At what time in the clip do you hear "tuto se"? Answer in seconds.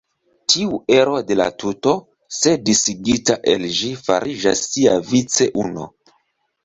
1.63-2.55